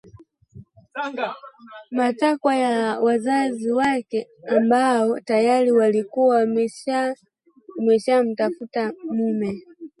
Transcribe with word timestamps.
matakwa 1.91 2.55
ya 2.55 2.99
wazazi 2.99 3.71
wake 3.71 4.27
ambao 4.47 5.19
tayari 5.19 5.71
walikuwa 5.71 6.45
washamtafutia 7.87 8.93
mume 9.05 9.63